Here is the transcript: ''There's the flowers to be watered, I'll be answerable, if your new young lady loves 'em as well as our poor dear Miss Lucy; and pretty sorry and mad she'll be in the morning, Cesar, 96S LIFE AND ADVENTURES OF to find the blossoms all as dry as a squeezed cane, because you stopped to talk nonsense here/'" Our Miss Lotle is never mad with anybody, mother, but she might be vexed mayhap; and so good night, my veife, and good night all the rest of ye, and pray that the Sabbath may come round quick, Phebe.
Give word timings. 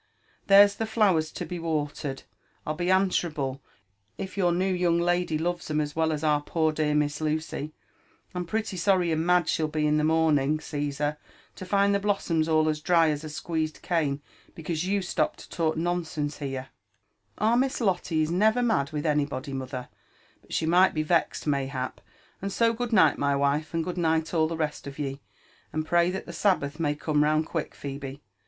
''There's 0.51 0.73
the 0.77 0.87
flowers 0.87 1.31
to 1.33 1.45
be 1.45 1.59
watered, 1.59 2.23
I'll 2.65 2.73
be 2.73 2.89
answerable, 2.89 3.61
if 4.17 4.35
your 4.35 4.51
new 4.51 4.73
young 4.73 4.99
lady 4.99 5.37
loves 5.37 5.69
'em 5.69 5.79
as 5.79 5.95
well 5.95 6.11
as 6.11 6.23
our 6.23 6.41
poor 6.41 6.71
dear 6.71 6.95
Miss 6.95 7.21
Lucy; 7.21 7.73
and 8.33 8.47
pretty 8.47 8.77
sorry 8.77 9.11
and 9.11 9.23
mad 9.27 9.47
she'll 9.47 9.67
be 9.67 9.85
in 9.85 9.97
the 9.97 10.03
morning, 10.03 10.59
Cesar, 10.59 11.03
96S 11.03 11.03
LIFE 11.03 11.03
AND 11.03 11.17
ADVENTURES 11.17 11.51
OF 11.51 11.55
to 11.59 11.65
find 11.67 11.93
the 11.93 11.99
blossoms 11.99 12.49
all 12.49 12.67
as 12.67 12.81
dry 12.81 13.09
as 13.11 13.23
a 13.23 13.29
squeezed 13.29 13.83
cane, 13.83 14.21
because 14.55 14.85
you 14.87 15.03
stopped 15.03 15.37
to 15.41 15.49
talk 15.51 15.77
nonsense 15.77 16.39
here/'" 16.39 16.69
Our 17.37 17.55
Miss 17.55 17.79
Lotle 17.79 18.23
is 18.23 18.31
never 18.31 18.63
mad 18.63 18.91
with 18.91 19.05
anybody, 19.05 19.53
mother, 19.53 19.87
but 20.41 20.51
she 20.51 20.65
might 20.65 20.95
be 20.95 21.03
vexed 21.03 21.45
mayhap; 21.45 22.01
and 22.41 22.51
so 22.51 22.73
good 22.73 22.91
night, 22.91 23.19
my 23.19 23.35
veife, 23.35 23.71
and 23.75 23.83
good 23.83 23.99
night 23.99 24.33
all 24.33 24.47
the 24.47 24.57
rest 24.57 24.87
of 24.87 24.97
ye, 24.97 25.21
and 25.71 25.85
pray 25.85 26.09
that 26.09 26.25
the 26.25 26.33
Sabbath 26.33 26.79
may 26.79 26.95
come 26.95 27.23
round 27.23 27.45
quick, 27.45 27.75
Phebe. 27.75 28.23